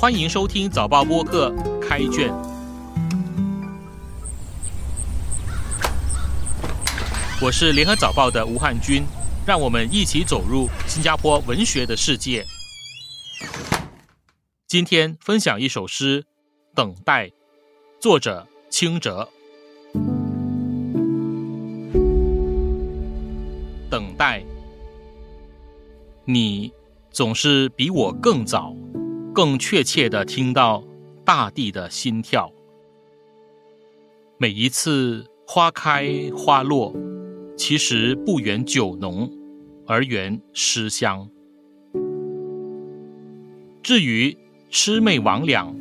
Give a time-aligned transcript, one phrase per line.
[0.00, 2.32] 欢迎收听早报播客开卷。
[7.38, 9.04] 我是联合早报的吴汉军，
[9.46, 12.46] 让我们一起走入新加坡文学的世界。
[14.66, 16.22] 今天分享一首诗
[16.74, 17.26] 《等待》，
[18.00, 19.28] 作者清哲。
[23.90, 24.42] 等待，
[26.24, 26.72] 你
[27.10, 28.74] 总是比我更早。
[29.40, 30.84] 更确切的听到
[31.24, 32.52] 大地的心跳。
[34.36, 36.94] 每一次花开花落，
[37.56, 39.32] 其实不远酒浓，
[39.86, 41.26] 而缘诗香。
[43.82, 44.36] 至于
[44.70, 45.74] 魑魅魍魉，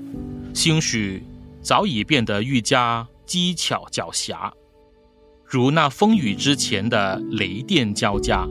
[0.54, 1.22] 兴许
[1.62, 4.54] 早已变得愈加机巧狡黠，
[5.44, 8.48] 如那风雨之前的雷电交加。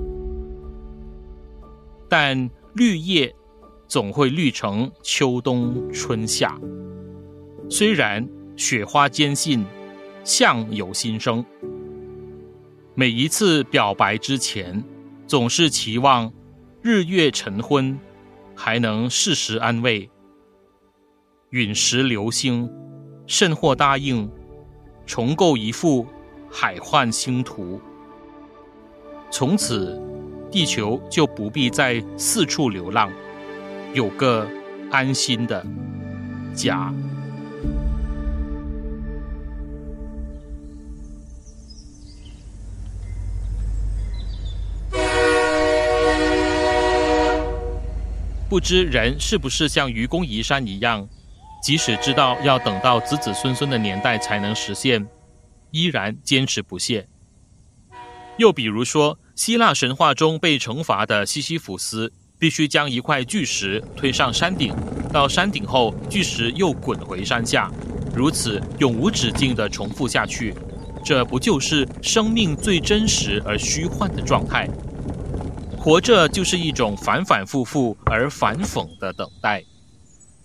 [2.11, 3.34] 但绿叶。
[3.88, 6.60] 总会绿成秋冬春夏。
[7.70, 9.64] 虽然雪花坚信，
[10.25, 11.42] 相由心生。
[12.95, 14.84] 每一次表白之前，
[15.27, 16.30] 总是期望
[16.83, 17.98] 日月晨昏，
[18.55, 20.11] 还能适时安慰。
[21.50, 22.70] 陨石流星，
[23.27, 24.30] 甚或答应
[25.06, 26.06] 重构一幅
[26.50, 27.80] 海幻星图。
[29.30, 29.98] 从此，
[30.50, 33.11] 地球就不必再四处流浪。
[33.94, 34.48] 有个
[34.91, 35.64] 安心的
[36.55, 36.92] 家。
[48.48, 51.06] 不知人是不是像愚公移山一样，
[51.62, 55.06] 即使知道要等到子子孙孙的年代才能实现，
[55.70, 57.06] 依然坚持不懈。
[58.39, 62.12] 又比如说，希腊神话中被惩罚的西西弗斯。
[62.39, 64.72] 必须将一块巨石推上山顶，
[65.12, 67.70] 到山顶后，巨石又滚回山下，
[68.14, 70.55] 如此永无止境地重复下去。
[71.05, 74.68] 这不就是生命最真实而虚幻的状态？
[75.77, 79.64] 活着就是一种反反复复而反讽的等待。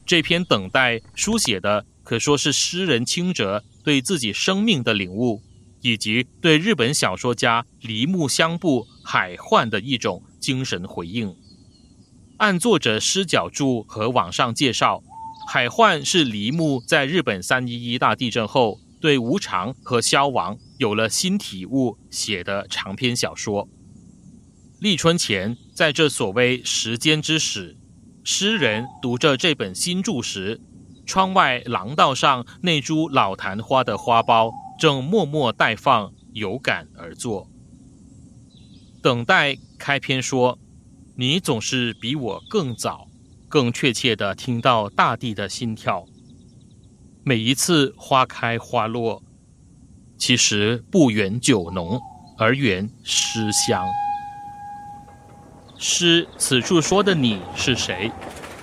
[0.06, 5.42] 这篇等待书写的可说是诗人清哲对自己生命的领悟，
[5.82, 11.36] 以及对日本小说家梨木香布海幻的一种精神回应。
[12.38, 15.04] 按作者诗脚注和网上介绍，
[15.52, 23.70] 《海幻》是梨木在日本三一一大地震后对无常和消亡有了新体悟写的长篇小说。
[24.80, 27.78] 立春前，在这所谓时间之始，
[28.24, 30.60] 诗人读着这本新著时，
[31.06, 37.48] 窗外廊道上那株老昙花的花苞正默默待放，有感而作。
[39.04, 40.58] 等待开篇说。
[41.16, 43.08] 你总是比我更早、
[43.48, 46.06] 更确切地听到大地的心跳。
[47.24, 49.22] 每一次花开花落，
[50.18, 52.02] 其实不远酒浓，
[52.38, 53.86] 而远诗香。
[55.78, 58.12] 诗此处说的你是谁？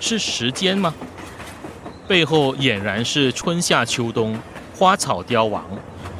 [0.01, 0.93] 是时间吗？
[2.05, 4.37] 背后俨然是春夏秋冬、
[4.75, 5.65] 花草凋亡、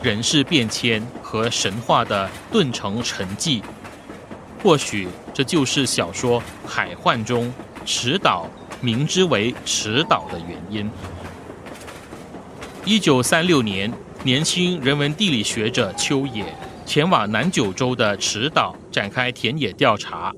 [0.01, 3.61] 人事变迁和神话的顿成沉寂。
[4.63, 7.51] 或许这就是小说《海幻》中
[7.83, 8.47] 池岛
[8.79, 10.89] 名之为池岛的原因。
[12.85, 13.91] 一九三六年，
[14.23, 16.45] 年轻人文地理学者秋野
[16.85, 20.31] 前往南九州的池岛展开田野调查，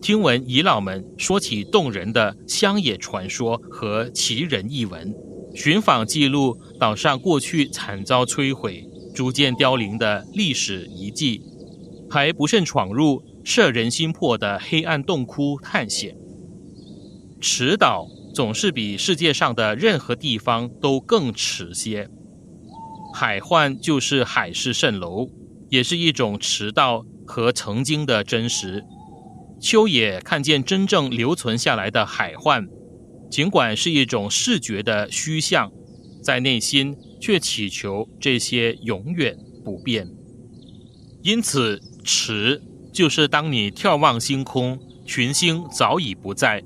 [0.00, 5.14] 听闻遗老们说起动人的乡野传说和奇人异闻，
[5.54, 8.82] 寻访记录岛上过去惨遭摧毁、
[9.14, 11.42] 逐渐凋零的历史遗迹，
[12.08, 13.22] 还不慎闯入。
[13.46, 16.16] 摄人心魄的黑暗洞窟探险，
[17.40, 22.10] 池岛总是比世界上的任何地方都更迟些。
[23.14, 25.28] 海幻就是海市蜃楼，
[25.68, 28.84] 也是一种迟到和曾经的真实。
[29.60, 32.66] 秋野看见真正留存下来的海幻，
[33.30, 35.70] 尽管是一种视觉的虚像，
[36.20, 40.08] 在内心却祈求这些永远不变。
[41.22, 42.60] 因此，池。
[42.96, 46.64] 就是当你眺望星空，群星早已不在，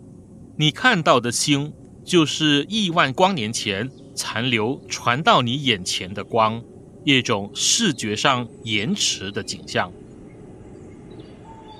[0.56, 1.72] 你看到的星
[2.04, 6.62] 就是亿万光年前残留传到你眼前的光，
[7.04, 9.90] 一种视觉上延迟的景象。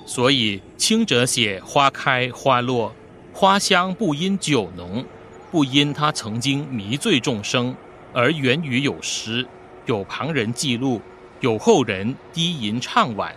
[0.05, 2.93] 所以，清者写花开花落，
[3.31, 5.05] 花香不因酒浓，
[5.49, 7.73] 不因它曾经迷醉众生，
[8.11, 9.47] 而源于有诗，
[9.85, 10.99] 有旁人记录，
[11.39, 13.33] 有后人低吟唱晚。《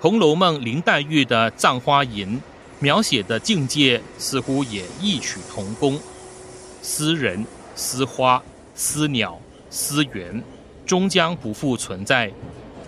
[0.00, 2.36] 红楼梦》林黛玉的《葬花吟》
[2.78, 5.98] 描写的境界似乎也异曲同工，
[6.80, 8.40] 私人、私花、
[8.76, 9.40] 私鸟、
[9.70, 10.40] 私园，
[10.86, 12.30] 终将不复存在，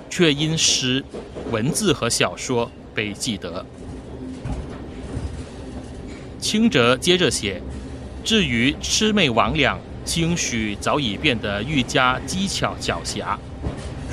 [0.08, 1.04] 却因诗、
[1.50, 3.66] 文字和小说被记得。
[6.40, 7.60] 清哲接着写
[8.22, 13.36] ：“至于魑魅魍魉，兴许早已变得愈加机巧狡黠，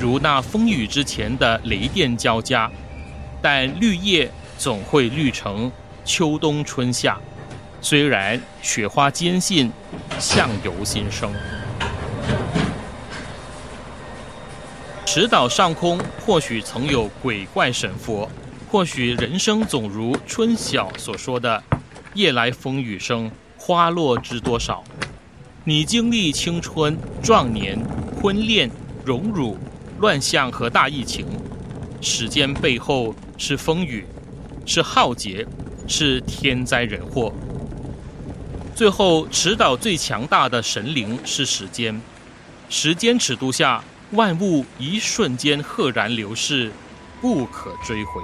[0.00, 2.70] 如那风雨之前的雷电交加，
[3.40, 5.70] 但绿叶总会绿成
[6.04, 7.18] 秋冬春夏。
[7.80, 9.72] 虽然雪花坚信，
[10.18, 11.32] 相由心生。
[15.06, 18.28] 池岛上空或许曾有鬼怪神佛，
[18.70, 21.62] 或许人生总如春晓所说的。”
[22.14, 24.82] 夜来风雨声，花落知多少。
[25.64, 27.78] 你经历青春、壮年、
[28.20, 28.68] 婚恋、
[29.04, 29.56] 荣辱、
[29.98, 31.26] 乱象和大疫情，
[32.00, 34.04] 时间背后是风雨，
[34.66, 35.46] 是浩劫，
[35.86, 37.32] 是天灾人祸。
[38.74, 41.98] 最后，持岛最强大的神灵是时间。
[42.68, 46.70] 时间尺度下，万物一瞬间赫然流逝，
[47.20, 48.20] 不可追回。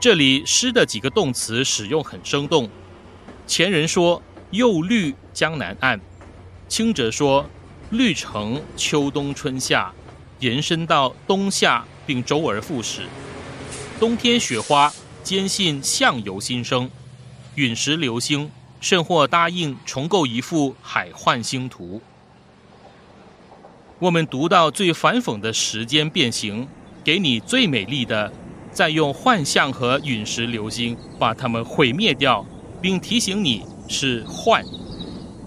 [0.00, 2.70] 这里诗的几个动词使用很生动。
[3.46, 4.22] 前人说
[4.52, 6.00] “又绿江南岸”，
[6.68, 7.44] 清者说
[7.90, 9.92] “绿成秋冬春夏”，
[10.40, 13.02] 延伸到冬夏并周而复始。
[13.98, 14.92] 冬天雪花，
[15.22, 16.90] 坚信相由心生。
[17.56, 18.50] 陨石流星，
[18.80, 22.00] 甚或答应重构一幅海幻星图。
[23.98, 26.68] 我们读到最反讽的时间变形，
[27.02, 28.32] 给你最美丽的。
[28.70, 32.46] 再用幻象和陨石流星把它们毁灭掉，
[32.80, 34.62] 并提醒你是幻，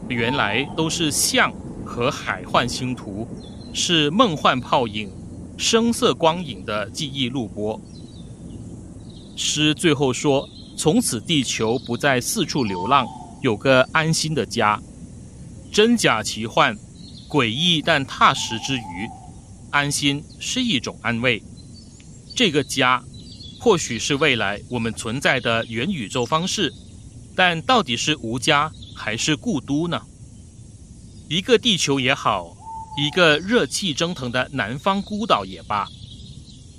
[0.10, 1.54] 原来都是象
[1.86, 3.26] 和海幻星图，
[3.74, 5.10] 是梦幻泡影、
[5.58, 7.80] 声色光影的记忆录播。
[9.36, 10.48] 诗最后说
[10.78, 13.08] ：“从此地球不再四处流浪，
[13.42, 14.82] 有个安心的家。
[15.72, 16.78] 真假奇幻，
[17.30, 19.08] 诡异但踏实之余，
[19.70, 21.42] 安心是一种安慰。
[22.36, 23.04] 这个家。”
[23.64, 26.74] 或许是未来我们存在的元宇宙方式，
[27.36, 30.02] 但到底是无家还是故都呢？
[31.30, 32.58] 一个地球也好，
[32.98, 35.88] 一个热气蒸腾的南方孤岛也罢，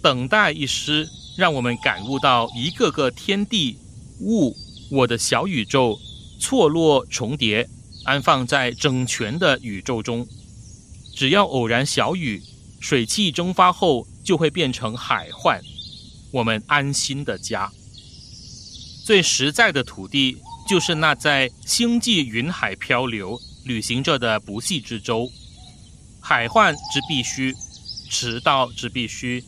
[0.03, 3.79] 等待一诗，让我们感悟到一个个天地
[4.21, 4.55] 物，
[4.91, 5.99] 我的小宇宙
[6.39, 7.69] 错落重叠，
[8.05, 10.27] 安放在整全的宇宙中。
[11.15, 12.43] 只要偶然小雨，
[12.79, 15.61] 水汽蒸发后就会变成海幻。
[16.31, 17.71] 我们安心的家，
[19.05, 20.37] 最实在的土地，
[20.69, 25.31] 就是那在星际云海漂流、旅行着的不系之舟。
[26.25, 27.55] 海幻之必须，
[28.09, 29.45] 迟到之必须，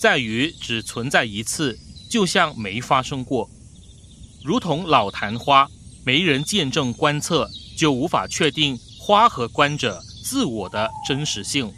[0.00, 1.78] 在于只存在一次，
[2.08, 3.48] 就像没发生过。
[4.42, 5.68] 如同老昙花，
[6.02, 11.72] 没人见证观测，就无法确定花和观者自我的真实性。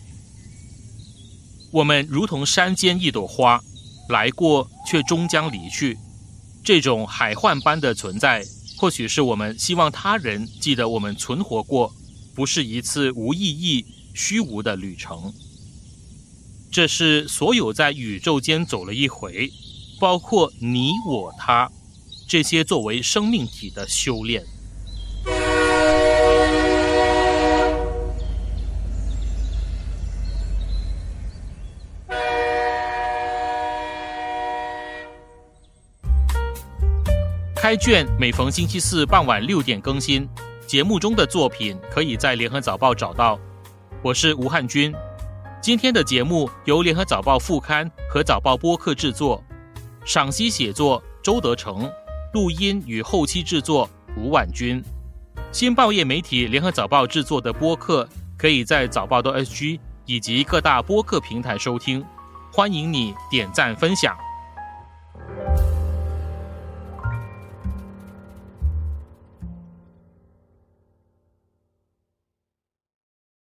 [1.72, 3.60] 我们如同山间一朵花。
[4.08, 5.98] 来过，却终将离去。
[6.62, 8.46] 这种海幻般的存在，
[8.76, 11.92] 或许是我们希望他人记得我们存活过，
[12.32, 13.84] 不是一次无意义、
[14.16, 15.32] 虚无的旅程。
[16.72, 19.52] 这是所有在宇宙间走了一回，
[20.00, 21.70] 包括你、我、他，
[22.26, 24.44] 这些作为生命体的修炼。
[37.54, 40.28] 开卷每逢星期四傍晚六点更新，
[40.68, 43.38] 节目中的作品可以在联合早报找到。
[44.06, 44.94] 我是吴汉军，
[45.60, 49.42] 今天的节目由联合早报副刊和早报播客制作，
[50.04, 51.90] 赏析写作周德成，
[52.32, 54.80] 录音与后期制作吴婉君。
[55.50, 58.08] 新报业媒体联合早报制作的播客，
[58.38, 62.04] 可以在早报的 SG 以及各大播客平台收听，
[62.52, 64.16] 欢迎你点赞分享。